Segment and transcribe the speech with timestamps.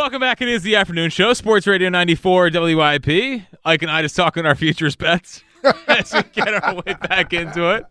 [0.00, 0.40] Welcome back.
[0.40, 3.42] It is the afternoon show, Sports Radio 94 WIP.
[3.66, 5.44] Ike and I just talking our futures bets
[5.88, 7.84] as we get our way back into it.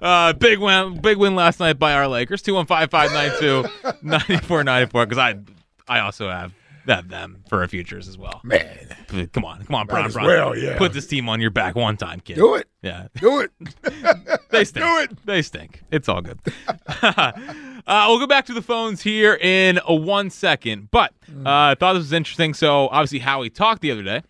[0.00, 3.64] Uh, big win, big win last night by our Lakers, 215
[4.00, 5.40] 9494 because I,
[5.88, 6.54] I also have
[6.86, 8.40] have them for our futures as well.
[8.44, 8.64] Man,
[9.32, 10.24] come on, come on, Bron, as Bron.
[10.26, 10.78] well, yeah.
[10.78, 12.36] Put this team on your back one time, kid.
[12.36, 12.68] Do it.
[12.82, 13.50] Yeah, Do it.
[14.50, 14.86] they stink.
[14.86, 15.26] Do it.
[15.26, 15.82] They stink.
[15.90, 16.38] It's all good.
[17.86, 21.76] uh, we'll go back to the phones here in a one second, but uh, I
[21.78, 22.54] thought this was interesting.
[22.54, 24.22] So obviously, Howie talked the other day,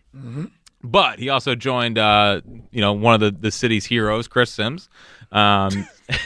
[0.83, 2.41] but he also joined, uh,
[2.71, 4.89] you know, one of the, the city's heroes, Chris Sims.
[5.31, 5.87] Um,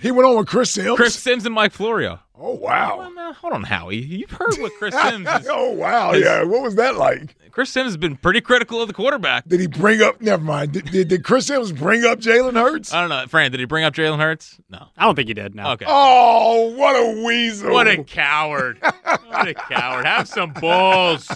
[0.00, 0.96] He went on with Chris Sims.
[0.96, 2.20] Chris Sims and Mike Florio.
[2.34, 3.02] Oh wow.
[3.02, 3.34] Hold on.
[3.34, 3.96] Hold on, Howie.
[3.98, 5.28] You've heard what Chris Sims.
[5.28, 6.12] Is, oh wow.
[6.12, 6.42] is- Yeah.
[6.44, 7.36] What was that like?
[7.60, 9.46] Chris Sims has been pretty critical of the quarterback.
[9.46, 10.18] Did he bring up?
[10.22, 10.72] Never mind.
[10.72, 12.94] Did, did, did Chris Sims bring up Jalen Hurts?
[12.94, 13.50] I don't know, Fran.
[13.50, 14.58] Did he bring up Jalen Hurts?
[14.70, 14.86] No.
[14.96, 15.54] I don't think he did.
[15.54, 15.72] No.
[15.72, 15.84] Okay.
[15.86, 17.70] Oh, what a weasel!
[17.70, 18.78] What a coward!
[18.80, 20.06] What a coward!
[20.06, 21.30] Have some balls.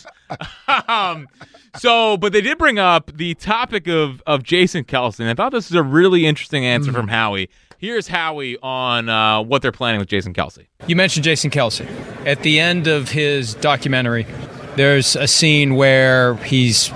[0.88, 1.28] um,
[1.76, 5.20] so, but they did bring up the topic of of Jason Kelce.
[5.20, 7.50] And I thought this was a really interesting answer from Howie.
[7.76, 10.64] Here's Howie on uh, what they're planning with Jason Kelce.
[10.86, 11.86] You mentioned Jason Kelce.
[12.26, 14.26] At the end of his documentary,
[14.76, 16.90] there's a scene where he's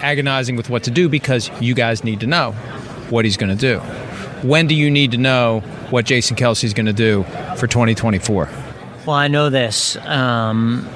[0.00, 2.52] agonizing with what to do because you guys need to know
[3.10, 3.78] what he's going to do.
[4.46, 7.24] When do you need to know what Jason Kelce's going to do
[7.56, 8.48] for 2024?
[9.06, 9.96] Well, I know this.
[9.96, 10.88] Um,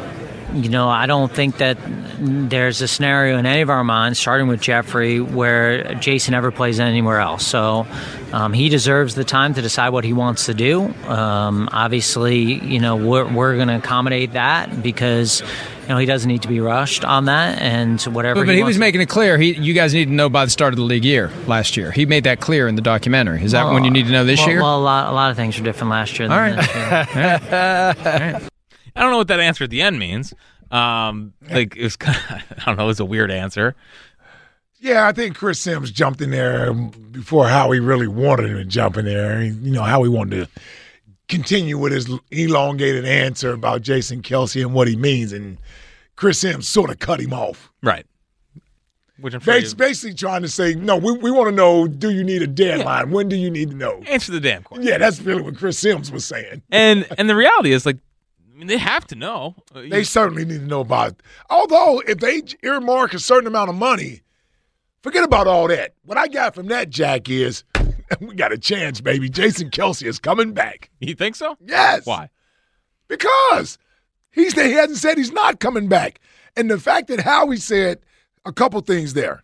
[0.54, 1.78] you know, I don't think that
[2.18, 6.78] there's a scenario in any of our minds, starting with Jeffrey, where Jason ever plays
[6.78, 7.46] anywhere else.
[7.46, 7.86] So
[8.32, 10.84] um, he deserves the time to decide what he wants to do.
[11.06, 15.40] Um, obviously, you know, we're, we're going to accommodate that because,
[15.82, 17.58] you know, he doesn't need to be rushed on that.
[17.60, 19.38] And whatever But, but he was to- making it clear.
[19.38, 21.90] He, you guys need to know by the start of the league year last year.
[21.90, 23.42] He made that clear in the documentary.
[23.42, 24.62] Is that when you need to know this well, year?
[24.62, 26.28] Well, a lot, a lot of things are different last year.
[26.28, 27.48] Than All right.
[27.48, 28.48] this year.
[28.94, 30.34] I don't know what that answer at the end means.
[30.70, 32.84] Um, like it was kind of, I don't know.
[32.84, 33.74] It was a weird answer.
[34.80, 38.96] Yeah, I think Chris Sims jumped in there before Howie really wanted him to jump
[38.96, 39.40] in there.
[39.42, 40.60] You know how he wanted to
[41.28, 45.58] continue with his elongated answer about Jason Kelce and what he means, and
[46.16, 47.70] Chris Sims sort of cut him off.
[47.80, 48.04] Right.
[49.20, 52.10] Which I'm sure Bas- Basically, trying to say, no, we, we want to know: Do
[52.10, 53.12] you need a deadline?
[53.12, 54.02] When do you need to know?
[54.08, 54.84] answer the damn question.
[54.84, 56.62] Yeah, that's really what Chris Sims was saying.
[56.72, 57.98] And and the reality is like,
[58.52, 59.54] I mean, they have to know.
[59.74, 61.22] Uh, They certainly need to know about it.
[61.48, 64.20] Although, if they earmark a certain amount of money,
[65.02, 65.94] forget about all that.
[66.04, 67.64] What I got from that, Jack, is
[68.20, 69.28] we got a chance, baby.
[69.30, 70.90] Jason Kelce is coming back.
[71.00, 71.56] you think so?
[71.64, 72.04] Yes.
[72.06, 72.28] Why?
[73.08, 73.78] Because
[74.30, 76.20] he's he hasn't said he's not coming back.
[76.56, 78.00] And the fact that Howie said
[78.44, 79.42] a couple things there.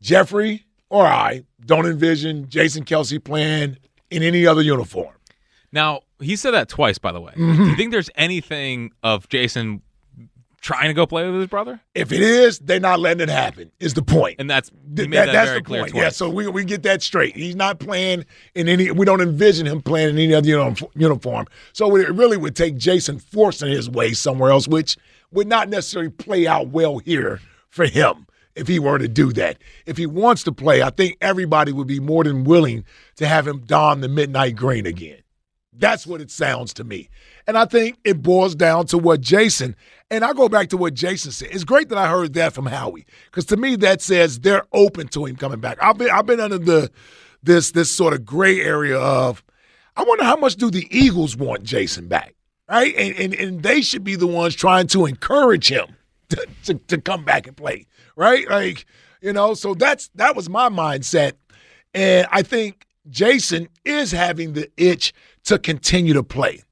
[0.00, 3.78] Jeffrey or I don't envision Jason Kelce playing
[4.10, 5.14] in any other uniform.
[5.70, 7.32] Now he said that twice, by the way.
[7.32, 7.64] Mm-hmm.
[7.64, 9.82] Do you think there's anything of Jason
[10.60, 11.80] trying to go play with his brother?
[11.94, 13.72] If it is, they're not letting it happen.
[13.80, 14.36] Is the point?
[14.38, 15.90] And that's made that- that, that's very the clear point.
[15.92, 16.02] twice.
[16.02, 17.34] Yeah, so we we get that straight.
[17.36, 18.24] He's not playing
[18.54, 18.90] in any.
[18.90, 21.46] We don't envision him playing in any other uniform.
[21.72, 24.96] So it really would take Jason forcing his way somewhere else, which
[25.32, 29.56] would not necessarily play out well here for him if he were to do that.
[29.86, 32.84] If he wants to play, I think everybody would be more than willing
[33.16, 35.21] to have him don the midnight green again.
[35.72, 37.08] That's what it sounds to me.
[37.46, 39.74] And I think it boils down to what Jason,
[40.10, 41.48] and I go back to what Jason said.
[41.50, 45.08] It's great that I heard that from Howie, because to me that says they're open
[45.08, 45.78] to him coming back.
[45.82, 46.90] I've been I've been under the
[47.42, 49.42] this this sort of gray area of
[49.96, 52.34] I wonder how much do the Eagles want Jason back?
[52.68, 52.94] Right?
[52.94, 55.96] And and, and they should be the ones trying to encourage him
[56.28, 57.86] to, to, to come back and play.
[58.14, 58.48] Right?
[58.48, 58.84] Like,
[59.22, 61.32] you know, so that's that was my mindset.
[61.94, 65.12] And I think Jason is having the itch
[65.44, 66.62] to continue to play.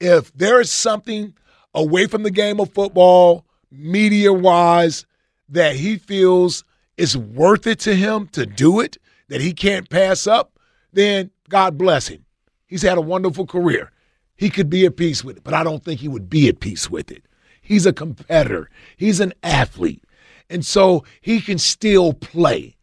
[0.00, 1.34] If there is something
[1.74, 5.06] away from the game of football, media wise,
[5.48, 6.64] that he feels
[6.96, 8.98] is worth it to him to do it,
[9.28, 10.58] that he can't pass up,
[10.92, 12.24] then God bless him.
[12.66, 13.90] He's had a wonderful career.
[14.36, 16.60] He could be at peace with it, but I don't think he would be at
[16.60, 17.24] peace with it.
[17.60, 20.04] He's a competitor, he's an athlete.
[20.50, 22.76] And so he can still play.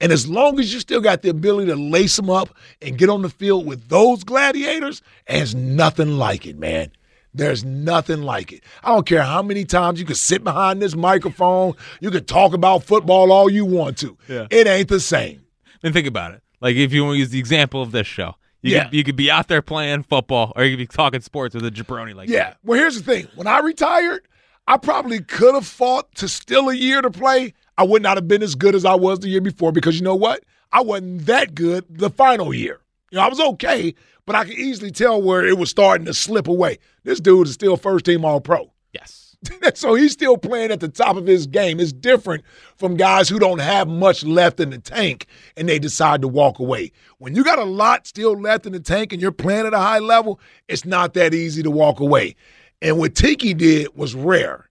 [0.00, 2.50] And as long as you still got the ability to lace them up
[2.82, 6.90] and get on the field with those gladiators, there's nothing like it, man.
[7.32, 8.62] There's nothing like it.
[8.82, 12.52] I don't care how many times you can sit behind this microphone, you can talk
[12.54, 14.16] about football all you want to.
[14.28, 14.46] Yeah.
[14.50, 15.42] It ain't the same.
[15.82, 16.42] Then think about it.
[16.60, 18.84] Like if you want to use the example of this show, you Yeah.
[18.84, 21.64] could, you could be out there playing football, or you could be talking sports with
[21.66, 22.54] a jabroni like Yeah.
[22.64, 23.28] Well, here's the thing.
[23.34, 24.26] When I retired,
[24.66, 27.52] I probably could have fought to still a year to play.
[27.78, 30.02] I would not have been as good as I was the year before because you
[30.02, 30.44] know what?
[30.72, 32.80] I wasn't that good the final year.
[33.10, 33.94] You know, I was okay,
[34.24, 36.78] but I could easily tell where it was starting to slip away.
[37.04, 38.72] This dude is still first team All Pro.
[38.92, 39.36] Yes.
[39.74, 41.78] so he's still playing at the top of his game.
[41.78, 42.44] It's different
[42.76, 45.26] from guys who don't have much left in the tank
[45.56, 46.92] and they decide to walk away.
[47.18, 49.78] When you got a lot still left in the tank and you're playing at a
[49.78, 52.34] high level, it's not that easy to walk away.
[52.82, 54.68] And what Tiki did was rare.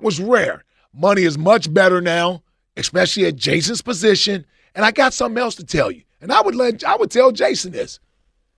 [0.00, 0.64] Was rare.
[0.94, 2.42] Money is much better now,
[2.76, 4.46] especially at Jason's position.
[4.74, 6.02] And I got something else to tell you.
[6.20, 8.00] And I would let I would tell Jason this.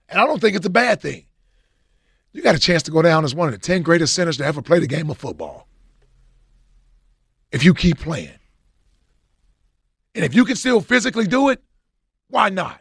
[0.08, 1.26] And I don't think it's a bad thing.
[2.32, 4.44] You got a chance to go down as one of the 10 greatest centers to
[4.44, 5.66] ever play the game of football.
[7.50, 8.38] If you keep playing.
[10.14, 11.62] And if you can still physically do it,
[12.28, 12.80] why not?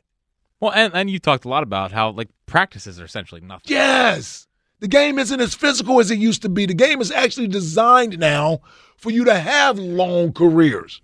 [0.59, 3.65] Well, and and you talked a lot about how like practices are essentially nothing.
[3.67, 4.47] Yes.
[4.79, 6.65] The game isn't as physical as it used to be.
[6.65, 8.61] The game is actually designed now
[8.97, 11.01] for you to have long careers.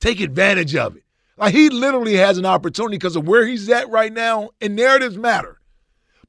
[0.00, 1.04] Take advantage of it.
[1.36, 5.16] Like he literally has an opportunity because of where he's at right now, and narratives
[5.16, 5.58] matter.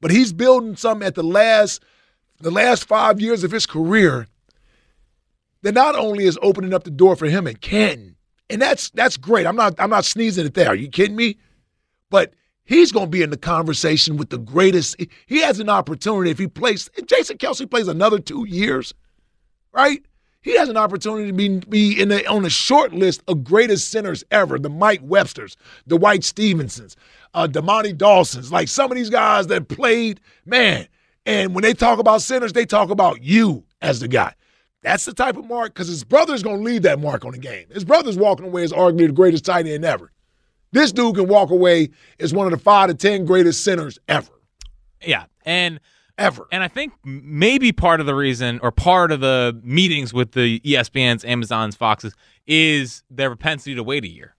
[0.02, 1.84] But he's building something at the last
[2.40, 4.28] the last five years of his career
[5.62, 8.16] that not only is opening up the door for him in Canton,
[8.50, 9.46] and that's that's great.
[9.46, 10.68] I'm not I'm not sneezing at that.
[10.68, 11.38] Are you kidding me?
[12.10, 12.34] But
[12.66, 14.96] he's going to be in the conversation with the greatest.
[15.28, 16.90] He has an opportunity if he plays.
[16.96, 18.94] If Jason Kelce plays another two years,
[19.72, 20.04] right?
[20.42, 23.90] He has an opportunity to be, be in the, on the short list of greatest
[23.90, 24.60] centers ever.
[24.60, 25.56] The Mike Websters,
[25.88, 26.96] the Dwight Stephensons,
[27.34, 30.88] uh, Dermontti Dawsons, like some of these guys that played, man.
[31.26, 34.36] And when they talk about centers, they talk about you as the guy.
[34.84, 37.40] That's the type of mark because his brother's going to leave that mark on the
[37.40, 37.66] game.
[37.72, 40.12] His brother's walking away as arguably the greatest tight end ever.
[40.76, 41.90] This dude can walk away
[42.20, 44.34] as one of the five to ten greatest centers ever.
[45.02, 45.80] Yeah, and
[46.18, 46.48] ever.
[46.52, 50.60] And I think maybe part of the reason, or part of the meetings with the
[50.60, 52.14] ESPN's, Amazon's, Foxes,
[52.46, 54.36] is their propensity to wait a year.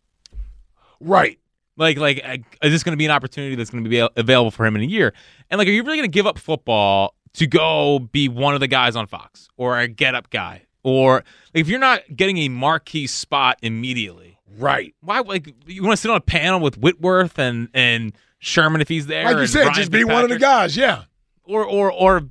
[1.01, 1.39] Right.
[1.79, 2.23] Like, like,
[2.63, 4.83] is this going to be an opportunity that's going to be available for him in
[4.83, 5.15] a year?
[5.49, 8.61] And like, are you really going to give up football to go be one of
[8.61, 10.67] the guys on Fox or a get up guy?
[10.83, 11.25] Or
[11.55, 14.95] like, if you're not getting a marquee spot immediately, right?
[15.01, 15.21] Why?
[15.21, 19.07] Like, you want to sit on a panel with Whitworth and and Sherman if he's
[19.07, 19.25] there?
[19.25, 20.77] Like you said, Ryan just be one of the guys.
[20.77, 21.05] Yeah.
[21.45, 22.23] or or or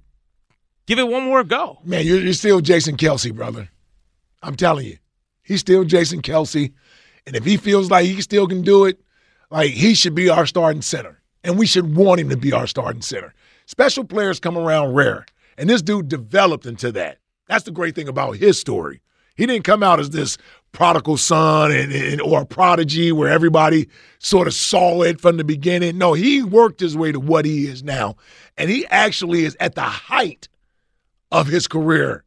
[0.85, 1.79] give it one more go.
[1.83, 3.69] Man, you're, you're still Jason Kelce, brother.
[4.43, 4.97] I'm telling you,
[5.41, 6.73] he's still Jason Kelce,
[7.25, 8.99] and if he feels like he still can do it,
[9.49, 12.67] like he should be our starting center, and we should want him to be our
[12.67, 13.33] starting center.
[13.65, 15.25] Special players come around rare,
[15.57, 17.17] and this dude developed into that.
[17.47, 19.01] That's the great thing about his story.
[19.35, 20.37] He didn't come out as this
[20.71, 23.87] prodigal son and, and or a prodigy where everybody
[24.19, 25.97] sort of saw it from the beginning.
[25.97, 28.15] No, he worked his way to what he is now,
[28.57, 30.47] and he actually is at the height
[31.31, 32.23] of his career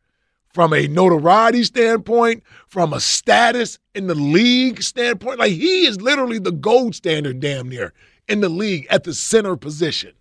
[0.48, 5.38] from a notoriety standpoint, from a status in the league standpoint.
[5.38, 7.92] Like he is literally the gold standard damn near
[8.28, 10.12] in the league at the center position.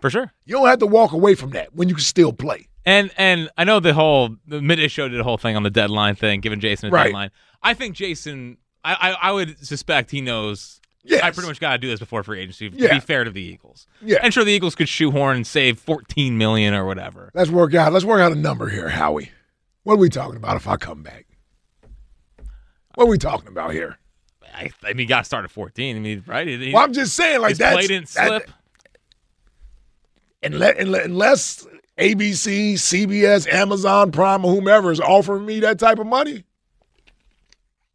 [0.00, 0.32] For sure.
[0.44, 2.67] You don't have to walk away from that when you can still play.
[2.86, 5.70] And and I know the whole the midday show did a whole thing on the
[5.70, 7.04] deadline thing, giving Jason a Right.
[7.04, 7.30] deadline.
[7.62, 10.80] I think Jason, I, I I would suspect he knows.
[11.04, 11.22] Yes.
[11.22, 12.94] I pretty much got to do this before free agency to Yeah.
[12.94, 13.86] be fair to the Eagles.
[14.02, 14.18] Yeah.
[14.22, 17.30] and sure the Eagles could shoehorn and save fourteen million or whatever.
[17.34, 17.92] Let's work out.
[17.92, 19.30] Let's work out a number here, Howie.
[19.84, 21.26] What are we talking about if I come back?
[22.94, 23.98] What are we talking about here?
[24.54, 25.96] I, I mean, got to start at fourteen.
[25.96, 26.46] I mean, right?
[26.46, 28.50] He- Well, I'm just saying, like that's play didn't that- slip.
[30.42, 31.66] unless, unless
[31.98, 36.44] ABC, CBS, Amazon Prime, or whomever is offering me that type of money,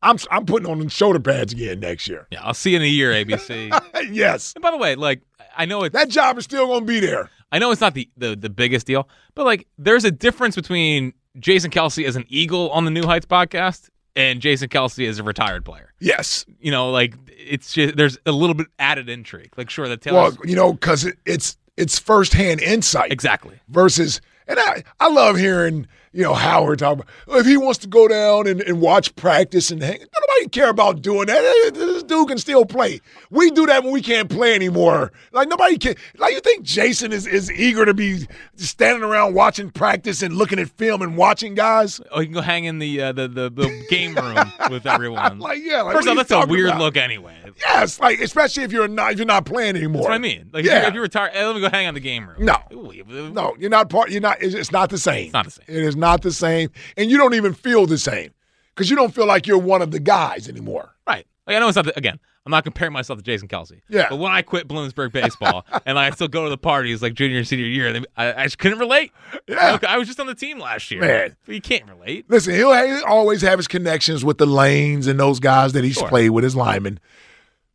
[0.01, 2.27] I'm I'm putting on the shoulder pads again next year.
[2.29, 4.12] yeah, I'll see you in a year, ABC.
[4.12, 5.22] yes, and by the way, like
[5.55, 7.29] I know it's that job is still going to be there.
[7.51, 11.13] I know it's not the, the the biggest deal, but like there's a difference between
[11.39, 15.24] Jason Kelce as an Eagle on the New Heights podcast and Jason Kelce as a
[15.24, 15.93] retired player.
[16.00, 16.45] Yes.
[16.60, 19.53] You know, like it's just there's a little bit added intrigue.
[19.57, 23.60] Like sure, the Well, you know, because it, it's it's firsthand insight exactly.
[23.68, 27.88] versus And I, I love hearing, you know, Howard talking about if he wants to
[27.88, 29.98] go down and, and watch practice and hang.
[30.00, 31.72] Nobody care about doing that.
[31.74, 33.01] This dude can still play.
[33.32, 35.12] We do that when we can't play anymore.
[35.32, 35.96] Like nobody can.
[36.17, 40.60] Like you think Jason is, is eager to be standing around watching practice and looking
[40.60, 42.00] at film and watching guys?
[42.12, 44.38] Oh, you can go hang in the uh, the, the the game room
[44.70, 45.39] with everyone.
[45.43, 46.79] Like yeah, like, First off, that's a weird about?
[46.79, 47.36] look anyway.
[47.60, 50.03] Yes, like especially if you're not if you're not playing anymore.
[50.03, 50.50] That's what I mean.
[50.53, 50.82] Like if yeah.
[50.84, 52.46] you- if you retire, hey, let me go hang in the game room.
[52.46, 52.55] No.
[52.72, 52.91] Ooh,
[53.32, 54.10] No, you're not part.
[54.12, 54.41] You're not.
[54.41, 55.25] It's, it's not the same.
[55.25, 55.65] It's not the same.
[55.67, 58.33] It is not the same, and you don't even feel the same
[58.75, 60.93] because you don't feel like you're one of the guys anymore.
[61.07, 61.25] Right.
[61.48, 62.19] Like I know it's not the, again.
[62.45, 63.79] I'm not comparing myself to Jason Kelce.
[63.88, 64.07] Yeah.
[64.10, 67.38] But when I quit Bloomsburg baseball and I still go to the parties like junior
[67.38, 69.13] and senior year, I, I just couldn't relate.
[69.48, 69.72] Yeah.
[69.72, 71.00] Look, I was just on the team last year.
[71.00, 71.38] Man.
[71.45, 72.25] But you can't relate.
[72.27, 72.74] Listen, he'll
[73.07, 76.10] always have his connections with the lanes and those guys that he's Sure.
[76.10, 77.00] played with his linemen,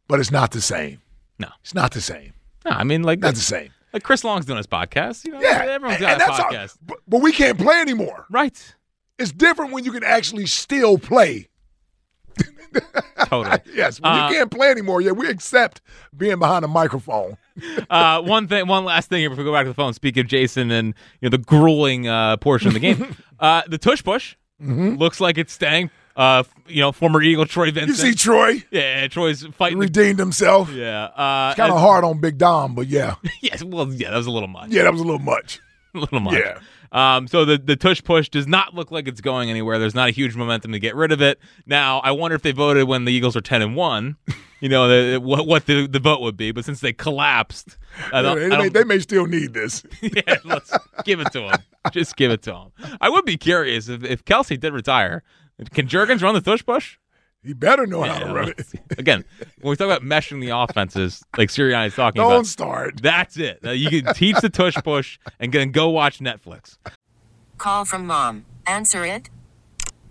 [0.07, 1.01] but it's not the same.
[1.39, 1.49] No.
[1.63, 2.35] It's not the same.
[2.67, 3.71] No, I mean like Not the same.
[3.93, 5.25] Like Chris Long's doing his podcast.
[5.25, 6.77] You know, Yeah, everyone's got and a podcast.
[6.87, 8.27] but, but we can't play anymore.
[8.31, 8.75] Right.
[9.19, 11.49] It's different when you can actually still play.
[13.27, 13.59] Totally.
[13.75, 15.81] Yes, when Uh, you can't play anymore, yeah, we accept
[16.17, 17.37] being behind a microphone.
[17.91, 19.93] uh, one thing, one last thing here before we go back to the phone.
[19.95, 20.89] Speaking of Jason and
[21.21, 25.39] you know the grueling uh, portion of the game, uh, the tush push looks like
[25.39, 25.91] it's staying.
[26.19, 27.91] Uh, you know, former Eagle Troy Vincent.
[27.91, 29.79] You see, Troy yeah, Troy's fighting.
[29.79, 30.69] The, redeemed himself.
[30.73, 34.27] yeah, uh, Kind of hard on Big Dom, but yeah, Yes, well, yeah, that was
[34.27, 34.71] a little much.
[34.71, 35.61] yeah, that was a little much.
[35.95, 36.35] a little much.
[36.35, 36.59] Yeah.
[36.91, 39.79] Um, so the the tush push does not look like it's going anywhere.
[39.79, 41.39] There's not a huge momentum to get rid of it.
[41.67, 44.17] Now, I wonder if they voted when the Eagles are ten and one.
[44.61, 47.79] You know the, what what the, the vote would be, but since they collapsed,
[48.13, 49.85] I don't, they, may, they may still need this.
[50.03, 51.63] yeah, let's give it to them.
[51.93, 52.97] Just give it to them.
[53.01, 55.23] I would be curious if, if Kelce did retire.
[55.73, 56.99] Can Jurgens run the tush push?
[57.45, 58.67] He better know how Yeah, to run it.
[58.99, 59.25] Again,
[59.61, 63.03] when we talk about meshing the offenses, like Sirianni's talking about Don't about, start.
[63.03, 63.63] that's it.
[63.63, 66.79] Now, you can teach the tush push and then go watch Netflix.
[67.57, 68.45] Call from mom.
[68.67, 69.31] Answer it.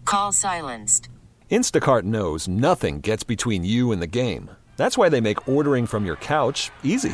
[0.05, 1.09] Call silenced.
[1.51, 4.49] Instacart knows nothing gets between you and the game.
[4.77, 7.13] That's why they make ordering from your couch easy.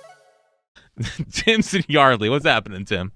[1.31, 3.11] Timson Yardley, what's happening, Tim?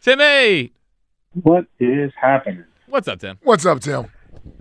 [0.00, 0.72] Timmy,
[1.42, 2.64] What is happening?
[2.86, 3.38] what's up, Tim?
[3.42, 4.06] What's up, Tim?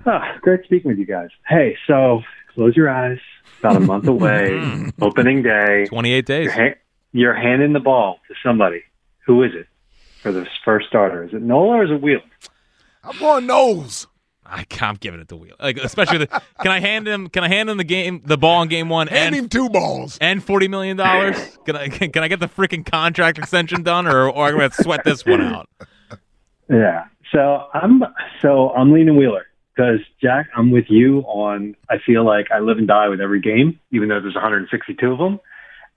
[0.05, 1.29] Ah, great speaking with you guys.
[1.47, 2.21] Hey, so
[2.53, 3.19] close your eyes.
[3.59, 4.61] About a month away,
[5.01, 5.85] opening day.
[5.87, 6.45] 28 days.
[6.45, 6.75] You're, ha-
[7.11, 8.83] you're handing the ball to somebody.
[9.25, 9.65] Who is it
[10.21, 11.23] for the first starter?
[11.23, 12.21] Is it Nola or is it Wheeler?
[13.03, 14.05] I'm going nose.
[14.49, 15.55] I, I'm giving it to Wheel.
[15.59, 17.29] Like, especially the, can I hand him?
[17.29, 19.69] Can I hand him the game, the ball in game one, Hand and him two
[19.69, 20.17] balls.
[20.21, 21.35] and forty million dollars?
[21.65, 24.63] Can I can, can I get the freaking contract extension done, or or I'm gonna
[24.63, 25.69] have to sweat this one out?
[26.69, 27.05] Yeah.
[27.31, 28.03] So I'm
[28.41, 31.75] so I'm leaning Wheeler because Jack, I'm with you on.
[31.89, 35.17] I feel like I live and die with every game, even though there's 162 of
[35.17, 35.39] them,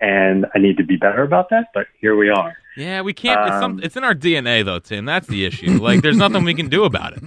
[0.01, 1.67] and I need to be better about that.
[1.73, 2.57] But here we are.
[2.77, 3.41] Yeah, we can't.
[3.49, 5.05] It's, some, Um, it's in our DNA, though, Tim.
[5.05, 5.79] That's the issue.
[5.81, 7.23] Like, there's nothing we can do about it.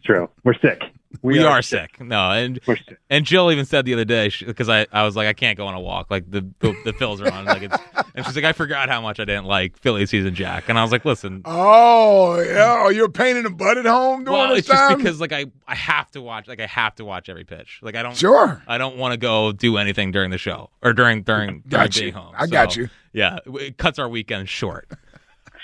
[0.04, 0.28] True.
[0.44, 0.82] We're sick.
[1.22, 1.98] We, are, sick.
[2.00, 2.98] No, and We're sick.
[3.10, 5.66] and Jill even said the other day because I, I was like I can't go
[5.66, 7.76] on a walk like the the, the Phils are on like it's,
[8.14, 10.82] and she's like I forgot how much I didn't like Philly season Jack and I
[10.82, 12.82] was like listen Oh, yeah.
[12.84, 15.46] Oh, you're painting the butt at home during well this it's just because like I
[15.66, 18.62] I have to watch like I have to watch every pitch like I don't Sure.
[18.68, 21.94] I don't want to go do anything during the show or during during, during Got
[21.94, 22.88] being home I got So, you.
[23.16, 24.88] Yeah it cuts our weekend short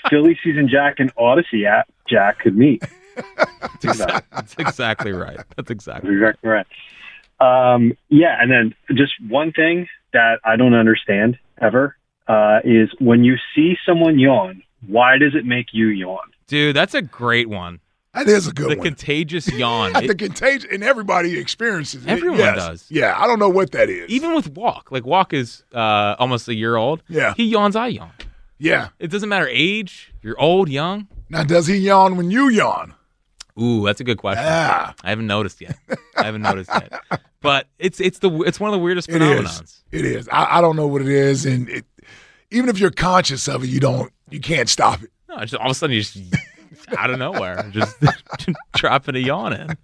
[0.09, 2.83] Philly season Jack and Odyssey app Jack could meet.
[3.15, 6.65] that's, exactly, that's exactly right that's That's exactly exactly right.
[7.39, 11.95] Um, yeah, and then just one thing that I don't understand ever
[12.27, 16.33] uh, is when you see someone yawn, why does it make you yawn?
[16.47, 17.79] dude that's a great one
[18.13, 18.77] That is a good the one.
[18.77, 22.09] The contagious yawn the It- contagion, and everybody experiences it.
[22.09, 22.55] Everyone Yes.
[22.55, 22.85] does.
[22.89, 24.09] Yeah, I don't know what that is.
[24.09, 27.33] even with Walk like Walk is uh almost a year old Yeah.
[27.35, 28.11] he yawns I yawn
[28.59, 28.89] yeah.
[28.99, 30.13] It doesn't matter age.
[30.21, 31.07] You're old, young.
[31.29, 32.93] Now, does he yawn when you yawn?
[33.61, 34.45] Ooh, that's a good question.
[34.45, 34.93] Yeah.
[35.03, 35.75] I haven't noticed yet.
[36.15, 36.93] I haven't noticed yet.
[37.41, 39.63] But it's it's the it's one of the weirdest It phenomenons.
[39.63, 39.83] is.
[39.91, 40.29] It is.
[40.31, 41.85] I, I don't know what it is, and it,
[42.51, 44.13] even if you're conscious of it, you don't.
[44.29, 45.09] You can't stop it.
[45.27, 46.17] No, just all of a sudden you just
[46.97, 47.97] out of nowhere just
[48.75, 49.77] dropping a yawn in.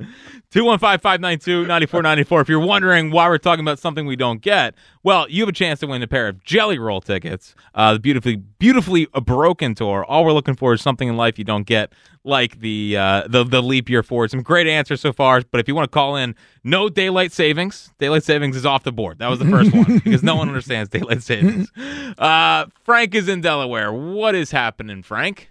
[0.52, 2.42] 215-592-9494.
[2.42, 5.54] If you're wondering why we're talking about something we don't get, well, you have a
[5.54, 7.56] chance to win a pair of Jelly Roll tickets.
[7.76, 10.04] Uh, the beautifully beautifully a broken tour.
[10.06, 11.94] All we're looking for is something in life you don't get,
[12.24, 14.32] like the uh, the the leap year forward.
[14.32, 17.92] Some great answers so far, but if you want to call in, no daylight savings.
[18.00, 19.20] Daylight savings is off the board.
[19.20, 21.72] That was the first one because no one understands daylight savings.
[22.18, 23.94] Uh, Frank is in Delaware.
[23.94, 25.50] What is happening, Frank?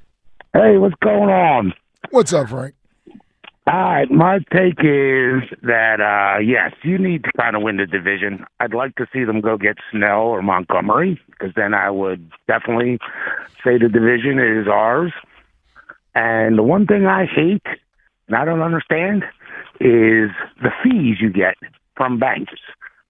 [0.55, 1.75] Hey, what's going on?
[2.11, 2.75] What's up, Frank?
[3.67, 7.85] All right, my take is that uh yes, you need to kind of win the
[7.85, 8.47] division.
[8.61, 12.99] I'd like to see them go get Snell or Montgomery because then I would definitely
[13.63, 15.13] say the division is ours.
[16.15, 17.67] And the one thing I hate
[18.27, 19.25] and I don't understand
[19.81, 20.31] is
[20.63, 21.57] the fees you get
[21.95, 22.55] from banks.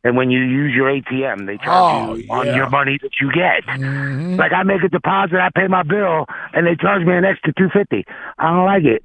[0.05, 2.57] And when you use your ATM, they charge Oh, you on yeah.
[2.57, 3.65] your money that you get.
[3.67, 4.37] Mm-hmm.
[4.37, 7.53] Like I make a deposit, I pay my bill, and they charge me an extra
[7.55, 8.05] two fifty.
[8.39, 9.03] I don't like it.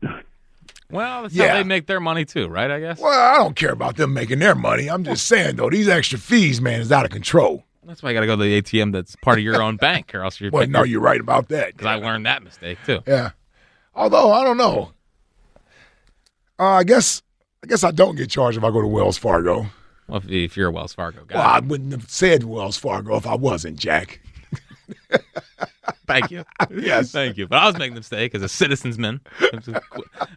[0.92, 1.48] Well, that's Yeah.
[1.50, 2.70] how they make their money too, right?
[2.70, 3.00] I guess.
[3.00, 4.88] Well, I don't care about them making their money.
[4.88, 7.66] I'm just saying though, these extra fees, man, is out of control.
[7.86, 10.14] That's why you got to go to the ATM that's part of your own bank,
[10.14, 10.52] or else you're.
[10.52, 11.74] Well, no, you're right about that.
[11.74, 13.00] Because I learned that mistake too.
[13.08, 13.32] Yeah.
[13.96, 14.92] Although I don't know.
[16.60, 17.24] Uh, I guess
[17.64, 19.66] I guess I don't get charged if I go to Wells Fargo.
[20.08, 23.16] Well, if, if you're a Wells Fargo guy, Well, I wouldn't have said Wells Fargo
[23.16, 24.20] if I wasn't, Jack.
[26.08, 26.44] thank you.
[26.72, 27.12] Yes.
[27.12, 27.48] thank you.
[27.48, 29.22] But I was making the mistake as a citizensman.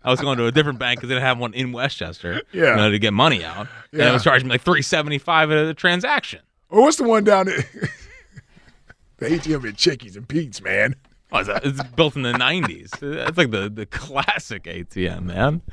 [0.05, 2.42] I was going to a different bank because they didn't have one in Westchester.
[2.52, 2.70] Yeah.
[2.70, 4.11] You know, to get money out, and Yeah.
[4.11, 6.40] it was charging me like three seventy five a transaction.
[6.68, 7.59] Or what's the one down there?
[9.18, 10.94] the ATM at Chickies and Pete's, man.
[11.37, 13.03] Oh, it's, it's built in the '90s.
[13.03, 15.62] It's like the, the classic ATM, man.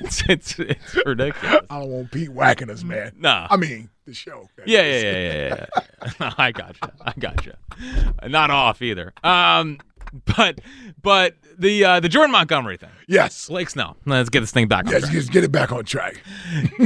[0.00, 1.60] It's, it's it's ridiculous.
[1.70, 3.12] I don't want Pete whacking us, man.
[3.18, 3.46] No.
[3.50, 4.48] I mean the show.
[4.56, 5.66] that Yeah, yeah, yeah, yeah,
[6.04, 6.10] yeah.
[6.20, 6.92] No, I gotcha.
[7.00, 7.56] I gotcha.
[8.28, 9.12] Not off either.
[9.24, 9.78] Um,
[10.36, 10.60] but
[11.02, 12.90] but the uh, the Jordan Montgomery thing.
[13.08, 13.48] Yes.
[13.48, 13.96] Blake Snell.
[14.06, 15.12] Let's get this thing back on Yes, track.
[15.12, 16.22] just get it back on track.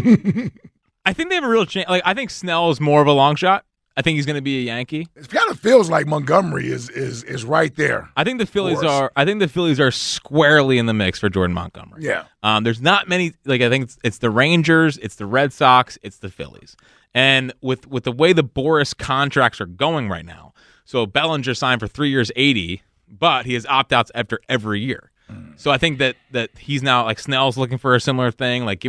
[1.04, 1.88] I think they have a real chance.
[1.88, 3.64] Like I think Snell is more of a long shot.
[3.96, 5.08] I think he's going to be a Yankee.
[5.16, 8.08] It kind of feels like Montgomery is is is right there.
[8.16, 9.12] I think the Phillies are.
[9.16, 12.04] I think the Phillies are squarely in the mix for Jordan Montgomery.
[12.04, 12.24] Yeah.
[12.42, 13.34] Um, there's not many.
[13.44, 16.76] Like I think it's, it's the Rangers, it's the Red Sox, it's the Phillies,
[17.14, 21.80] and with with the way the Boras contracts are going right now, so Bellinger signed
[21.80, 25.10] for three years, eighty, but he has opt outs after every year.
[25.56, 28.64] So I think that that he's now like Snell's looking for a similar thing.
[28.64, 28.84] Like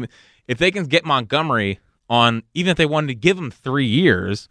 [0.47, 1.79] if they can get Montgomery
[2.11, 4.49] on, even if they wanted to give him three years,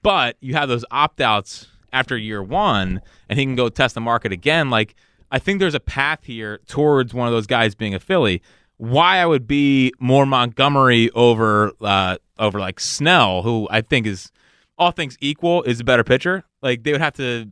[0.00, 4.00] but you have those opt outs after year one, and he can go test the
[4.00, 4.70] market again.
[4.70, 4.94] Like
[5.32, 8.42] I think there's a path here towards one of those guys being a Philly.
[8.76, 14.30] Why I would be more Montgomery over uh, over like Snell, who I think is
[14.78, 16.44] all things equal is a better pitcher.
[16.62, 17.50] Like they would have to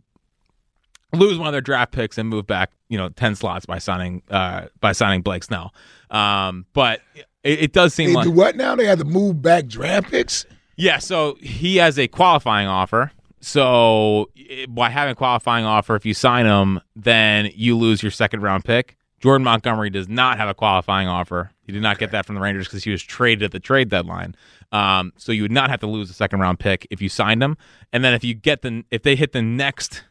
[1.12, 4.22] lose one of their draft picks and move back, you know, ten slots by signing
[4.30, 5.74] uh, by signing Blake Snell.
[6.10, 7.00] Um, but
[7.48, 8.76] it, it does seem They like do what now?
[8.76, 10.46] They had to move back draft picks.
[10.76, 13.12] yeah, so he has a qualifying offer.
[13.40, 18.10] So eh, by having a qualifying offer, if you sign him, then you lose your
[18.10, 18.96] second round pick.
[19.20, 21.50] Jordan Montgomery does not have a qualifying offer.
[21.64, 23.88] He did not get that from the Rangers because he was traded at the trade
[23.88, 24.36] deadline.
[24.70, 27.42] Um, so you would not have to lose a second round pick if you signed
[27.42, 27.56] him.
[27.92, 30.04] And then if you get the if they hit the next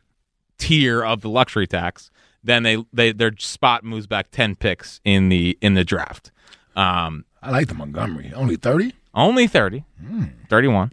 [0.58, 2.12] tier of the luxury tax,
[2.43, 6.32] then they, they their spot moves back ten picks in the in the draft.
[6.76, 8.32] Um, I like the Montgomery.
[8.36, 8.93] Only thirty.
[9.13, 9.84] only 30,
[10.50, 10.91] 31.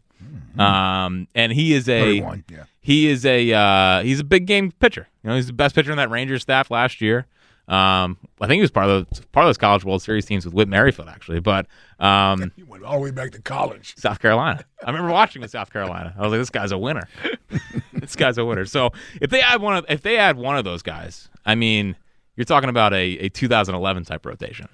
[0.58, 2.14] Um, and he is a
[2.48, 2.64] yeah.
[2.80, 5.08] he is a uh, he's a big game pitcher.
[5.22, 7.26] You know, he's the best pitcher in that Rangers staff last year.
[7.66, 10.44] Um, I think he was part of the, part of those College World Series teams
[10.44, 11.66] with Whit Merrifield actually, but
[11.98, 13.94] um, You went all the way back to college.
[13.96, 14.62] South Carolina.
[14.84, 16.14] I remember watching the South Carolina.
[16.16, 17.08] I was like, this guy's a winner.
[17.94, 18.66] this guy's a winner.
[18.66, 21.96] So if they add one of if they add one of those guys, I mean,
[22.36, 24.68] you're talking about a, a 2011 type rotation.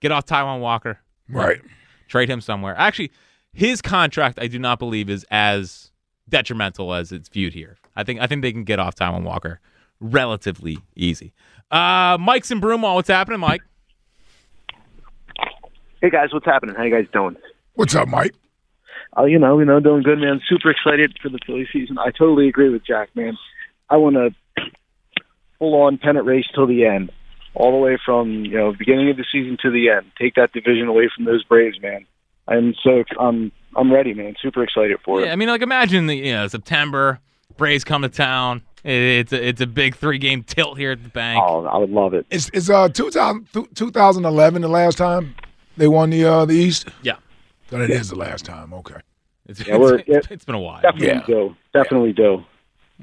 [0.00, 1.60] Get off Taijuan Walker, Right.
[2.08, 2.74] trade him somewhere.
[2.78, 3.10] Actually,
[3.52, 5.90] his contract I do not believe is as
[6.28, 7.76] detrimental as it's viewed here.
[7.96, 9.60] I think I think they can get off Taijuan Walker
[10.00, 11.32] relatively easy.
[11.70, 12.94] Uh, Mike's in Broomall.
[12.94, 13.62] What's happening, Mike?
[16.00, 16.76] Hey guys, what's happening?
[16.76, 17.36] How you guys doing?
[17.74, 18.34] What's up, Mike?
[19.16, 20.40] Uh, you know, you know, doing good, man.
[20.48, 21.98] Super excited for the Philly season.
[21.98, 23.36] I totally agree with Jack, man.
[23.90, 24.30] I want to
[25.58, 27.10] full on pennant race till the end,
[27.54, 30.06] all the way from you know beginning of the season to the end.
[30.18, 32.06] Take that division away from those Braves, man.
[32.46, 34.34] I'm so I'm I'm ready, man.
[34.40, 35.32] Super excited for Yeah, it.
[35.32, 37.20] I mean, like imagine the you know September
[37.56, 38.62] Braves come to town.
[38.84, 41.42] It's a, it's a big three game tilt here at the bank.
[41.44, 42.26] Oh, I would love it.
[42.30, 42.36] it.
[42.36, 45.34] Is is uh 2000, 2011 the last time
[45.76, 46.88] they won the uh the East?
[47.02, 47.16] Yeah.
[47.70, 48.72] So that is the last time.
[48.72, 48.94] Okay.
[49.46, 50.80] It's, Yeah, we're- it's, it's been a while.
[50.80, 51.24] Definitely Yeah.
[51.26, 51.56] do.
[51.74, 52.44] Definitely do.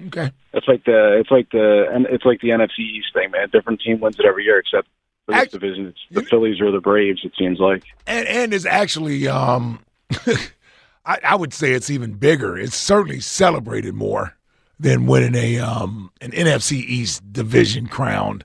[0.08, 0.32] Okay.
[0.54, 3.50] It's like the it's like the and it's like the NFC East thing, man.
[3.50, 4.88] Different team wins it every year, except
[5.26, 5.88] for this division.
[5.88, 7.22] It's the Phillies or the Braves.
[7.24, 7.84] It seems like.
[8.06, 9.80] And and it's actually um
[11.06, 12.58] I, I would say it's even bigger.
[12.58, 14.36] It's certainly celebrated more
[14.80, 18.44] than winning a um an NFC East division crown.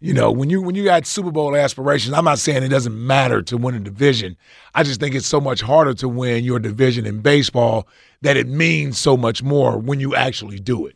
[0.00, 3.06] You know, when you when you got Super Bowl aspirations, I'm not saying it doesn't
[3.06, 4.36] matter to win a division.
[4.72, 7.88] I just think it's so much harder to win your division in baseball
[8.22, 10.94] that it means so much more when you actually do it.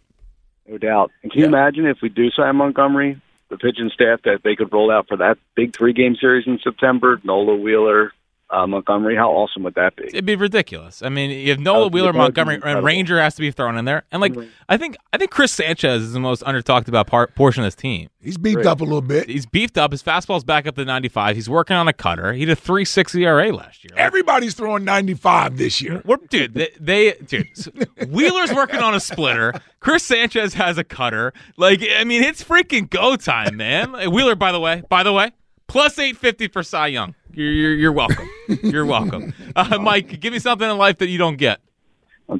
[0.68, 1.10] No doubt.
[1.22, 4.72] And can you imagine if we do sign Montgomery, the pitching staff that they could
[4.72, 7.20] roll out for that big three game series in September?
[7.24, 8.12] Nola Wheeler,
[8.52, 9.16] uh, Montgomery.
[9.16, 10.04] How awesome would that be?
[10.08, 11.02] It'd be ridiculous.
[11.02, 12.84] I mean, you have Nola would Wheeler, that would be Montgomery, and.
[12.84, 14.04] Ranger has to be thrown in there.
[14.12, 14.34] And like,
[14.68, 17.66] I think I think Chris Sanchez is the most under talked about part portion of
[17.66, 18.08] this team.
[18.20, 19.28] He's beefed up a little bit.
[19.28, 19.90] He's beefed up.
[19.90, 21.34] His fastball's back up to 95.
[21.34, 22.32] He's working on a cutter.
[22.32, 23.90] He had a 3.6 ERA last year.
[23.96, 26.02] Everybody's throwing 95 this year.
[26.04, 27.68] We're, dude, they, they dude, s-
[28.08, 29.52] Wheeler's working on a splitter.
[29.80, 31.32] Chris Sanchez has a cutter.
[31.56, 33.92] Like, I mean, it's freaking go time, man.
[34.12, 35.32] Wheeler, by the way, by the way,
[35.72, 37.14] plus 850 for Cy Young.
[37.32, 38.28] You're, you're, you're welcome.
[38.62, 39.32] You're welcome.
[39.54, 41.60] Uh, Mike, give me something in life that you don't get.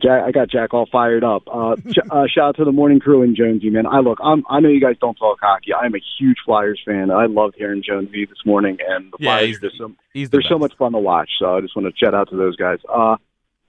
[0.02, 1.42] Jack, I got Jack all fired up.
[1.46, 3.86] Uh, sh- uh, shout out to the morning crew and Jonesy, man.
[3.86, 5.74] I look, I'm, I know you guys don't talk hockey.
[5.74, 7.10] I'm a huge Flyers fan.
[7.10, 10.30] I loved hearing Jonesy this morning, and the Yeah, Flyers he's are just so, He's
[10.30, 11.28] the they're so much fun to watch.
[11.38, 12.78] So I just want to shout out to those guys.
[12.88, 13.16] Uh,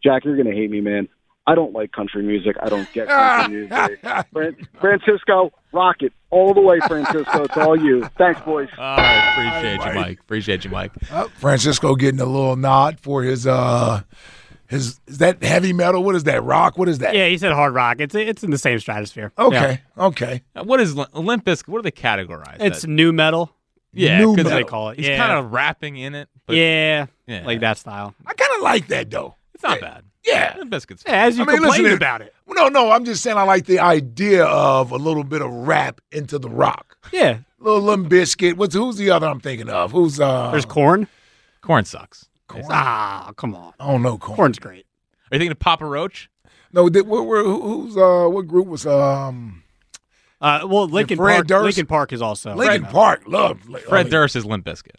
[0.01, 1.09] Jack, you're gonna hate me, man.
[1.45, 2.55] I don't like country music.
[2.61, 3.99] I don't get country music.
[4.31, 7.43] Fran- Francisco, rock it all the way, Francisco.
[7.43, 8.03] It's all you.
[8.17, 8.69] Thanks, boys.
[8.77, 10.19] All right, appreciate you, Mike.
[10.21, 10.91] Appreciate you, Mike.
[11.11, 14.01] Uh, Francisco getting a little nod for his uh
[14.67, 16.01] his is that heavy metal?
[16.03, 16.43] What is that?
[16.43, 16.77] Rock?
[16.77, 17.13] What is that?
[17.15, 17.99] Yeah, he said hard rock.
[17.99, 19.31] It's it's in the same stratosphere.
[19.37, 19.81] Okay.
[19.97, 20.43] Okay.
[20.55, 21.67] Uh, What is Lim- Limp Bizkit?
[21.67, 22.57] What do they categorize?
[22.61, 22.87] It's that?
[22.87, 23.53] nu metal.
[23.91, 24.59] yeah, new 'cause metal.
[24.59, 24.97] They call it.
[24.97, 25.17] He's yeah.
[25.17, 26.29] kind of rapping in it.
[26.45, 28.15] But yeah, yeah, like that style.
[28.25, 29.35] I kind of like that though.
[29.53, 30.02] It's not bad.
[30.25, 30.55] Yeah.
[30.57, 32.33] Limp Bizkit's Yeah, as you I mean, complained listen, about it.
[32.47, 35.99] No, no, I'm just saying I like the idea of a little bit of rap
[36.11, 36.97] into the rock.
[37.11, 38.55] Yeah, Little Limp Bizkit.
[38.55, 39.91] What's who's the other I'm thinking of?
[39.91, 41.07] Who's uh there's Korn.
[41.61, 42.29] Korn sucks.
[42.47, 42.63] Korn.
[42.69, 43.73] Ah, come on.
[43.79, 44.35] I don't know Korn.
[44.37, 44.85] Korn's great.
[45.31, 46.29] Are you thinking of Papa Roach?
[46.71, 49.63] No, did, what, where, who's uh what group was um
[50.41, 51.47] Uh, well, Linkin Fred Park.
[51.47, 51.63] Durst?
[51.65, 53.23] Linkin Park is also Linkin Park?
[53.27, 54.95] Love Fred uh, Durst is Limp Bizkit.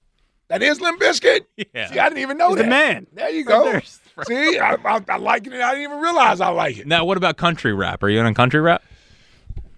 [0.48, 1.40] That is Limp Bizkit.
[1.74, 1.86] Yeah.
[1.90, 2.62] See, I didn't even know He's that.
[2.64, 3.06] the man.
[3.12, 3.72] There you Fred go.
[3.72, 4.00] Durst.
[4.26, 5.52] See, I, I, I like it.
[5.54, 6.86] I didn't even realize I like it.
[6.86, 8.02] Now, what about country rap?
[8.02, 8.82] Are you in on country rap?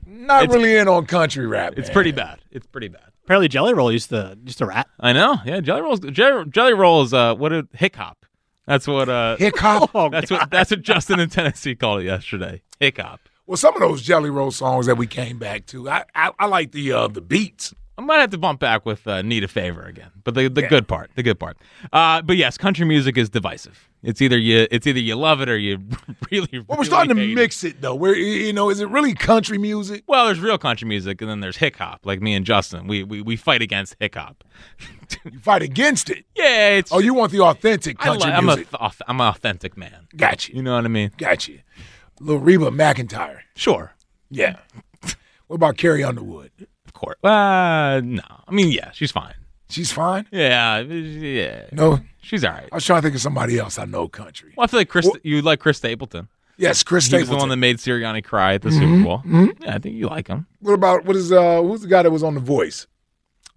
[0.07, 1.75] Not It's- really in on country rap.
[1.77, 1.95] It's man.
[1.95, 2.41] pretty bad.
[2.51, 3.03] It's pretty bad.
[3.25, 4.89] Apparently, Jelly Roll used to used to rap.
[5.01, 5.39] I know.
[5.45, 5.99] Yeah, Jelly Rolls.
[6.01, 8.25] Jelly, Jelly Roll is uh, what a hick hop.
[8.67, 9.91] That's what uh, hick hop.
[9.95, 10.41] Oh, that's God.
[10.43, 12.63] what that's what Justin in Tennessee called it yesterday.
[12.79, 13.21] Hick hop.
[13.47, 16.47] Well, some of those Jelly Roll songs that we came back to, I I, I
[16.47, 17.75] like the uh, the beats.
[17.99, 20.63] I might have to bump back with uh, "Need a Favor" again, but the the
[20.63, 21.57] good part, the good part.
[21.93, 23.89] Uh, but yes, country music is divisive.
[24.03, 25.79] It's either you, it's either you love it or you
[26.31, 26.63] really.
[26.69, 27.35] Well, we're starting to hate it.
[27.35, 27.95] mix it though.
[27.95, 30.05] Where you know, is it really country music?
[30.07, 32.05] Well, there's real country music, and then there's hick hop.
[32.05, 34.45] Like me and Justin, we we, we fight against hick hop.
[35.25, 36.25] You fight against it.
[36.35, 36.93] Yeah, it's.
[36.93, 39.77] Oh, you want the authentic country I country li- I'm a th- I'm an authentic
[39.77, 40.09] man.
[40.17, 40.53] Gotcha.
[40.53, 40.63] you.
[40.63, 41.13] Know what I mean?
[41.17, 41.53] Gotcha.
[42.19, 43.39] Little Reba McEntire.
[43.55, 43.95] Sure.
[44.31, 44.57] Yeah.
[45.47, 46.51] what about Carrie Underwood?
[46.97, 47.17] Of course.
[47.23, 48.23] Uh, no.
[48.49, 49.35] I mean, yeah, she's fine.
[49.69, 50.27] She's fine.
[50.31, 51.67] Yeah, yeah.
[51.73, 52.69] No, she's all right.
[52.73, 54.55] I was trying to think of somebody else I know country.
[54.57, 55.11] Well, I feel like Chris.
[55.23, 56.29] you like Chris Stapleton?
[56.57, 59.23] Yes, Chris He was the one that made Sirianni cry at the Mhm, Super Bowl.
[59.27, 59.63] mhm.
[59.63, 60.47] Yeah, I think you like him.
[60.61, 62.87] What about what is uh who's the guy that was on The Voice?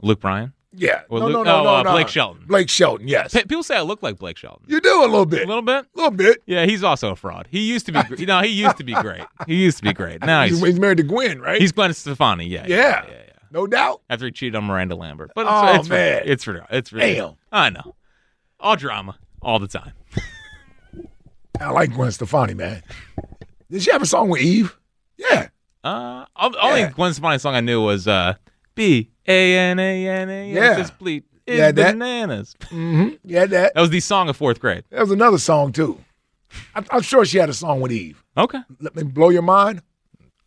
[0.02, 0.52] Luke Bryan.
[0.73, 1.02] Yeah.
[1.10, 1.91] Or no, Luke- no, no, oh, no, uh, no.
[1.91, 2.43] Blake Shelton.
[2.47, 3.08] Blake Shelton.
[3.08, 3.34] Yes.
[3.34, 4.65] Pe- People say I look like Blake Shelton.
[4.67, 5.43] You do a little bit.
[5.45, 5.86] A little bit.
[5.86, 6.43] A little bit.
[6.45, 7.47] Yeah, he's also a fraud.
[7.49, 8.04] He used to be.
[8.04, 9.23] gr- you know, he used to be great.
[9.47, 10.21] He used to be great.
[10.25, 11.60] Now He's, he's he's married to Gwen, right?
[11.62, 12.45] he's Gwen Stefani.
[12.47, 12.65] Yeah.
[12.67, 13.06] yeah.
[13.52, 14.02] No doubt.
[14.10, 15.32] After he cheated on Miranda Lambert.
[15.36, 16.22] But it's, Oh, it's, man.
[16.26, 17.36] It's for it's for Damn.
[17.52, 17.96] I know.
[18.60, 19.94] All drama, all the time.
[21.60, 22.84] I like Gwen Stefani, man.
[23.70, 24.78] Did she have a song with Eve?
[25.18, 25.50] Yeah.
[25.84, 28.36] Uh, all- only Gwen Stefani song I knew was uh,
[28.76, 30.52] B A N A N A.
[30.52, 30.76] Yeah.
[30.76, 32.56] This bleep Yeah, that- bananas.
[32.70, 33.16] Mm-hmm.
[33.24, 33.74] Yeah, that.
[33.74, 34.84] That was the song of fourth grade.
[34.90, 36.00] There was another song too.
[36.76, 38.24] I, I'm sure she had a song with Eve.
[38.38, 38.60] Okay.
[38.80, 39.82] Let me blow your mind.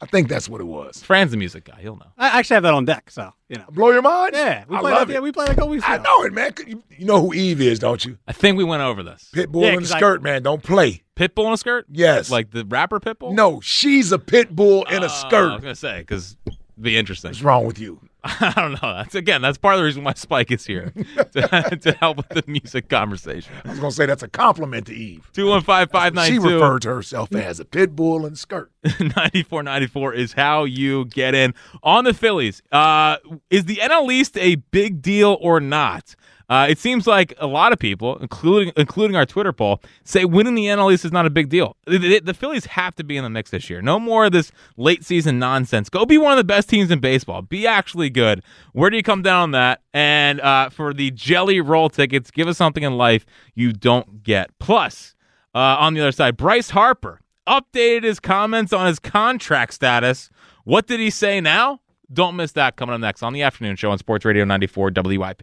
[0.03, 1.01] I think that's what it was.
[1.01, 1.79] Fran's the music guy.
[1.81, 2.11] He'll know.
[2.19, 3.67] I actually have that on deck, so you know.
[3.71, 4.33] Blow your mind?
[4.35, 5.13] Yeah, we I play love that.
[5.13, 5.15] it.
[5.15, 6.53] Yeah, we play that a couple weeks I know it, man.
[6.67, 8.19] You, you know who Eve is, don't you?
[8.27, 9.31] I think we went over this.
[9.33, 10.43] Pitbull Yeah, in a 'cause I- skirt, man.
[10.43, 11.05] Don't play.
[11.15, 11.87] Pitbull in a skirt?
[11.91, 12.31] Yes.
[12.31, 13.33] Like the rapper Pitbull?
[13.33, 15.51] No, she's a pit bull in Oh, a skirt.
[15.51, 16.37] I was gonna say because
[16.81, 17.29] be interesting.
[17.31, 18.01] What's wrong with you?
[18.41, 18.95] I don't know.
[18.95, 19.43] That's again.
[19.43, 20.93] That's part of the reason why Spike is here
[21.33, 23.53] to, to help with the music conversation.
[23.65, 25.29] I was gonna say that's a compliment to Eve.
[25.33, 28.71] Two one five five nine She referred to herself as a pit bull in skirt.
[28.85, 32.63] 9494 is how you get in on the Phillies.
[32.71, 33.17] Uh,
[33.51, 36.15] is the NL East a big deal or not?
[36.53, 40.55] Uh, it seems like a lot of people, including including our Twitter poll, say winning
[40.55, 41.77] the NL East is not a big deal.
[41.87, 43.81] The, the- the Phillies have to be in the mix this year.
[43.81, 45.89] No more of this late season nonsense.
[45.89, 47.41] Go be one of the best teams in baseball.
[47.41, 48.43] Be actually good.
[48.75, 49.81] Where do you come down on that?
[49.95, 54.51] And uh, for the Jelly Roll tickets, give us something in life you don't get.
[54.59, 55.15] Plus,
[55.55, 60.29] uh, on the other side, Bryce Harper updated his comments on his contract status.
[60.65, 61.81] What did he say now?
[62.13, 65.43] Don't miss that coming up next on the afternoon show on Sports Radio 94 WIP.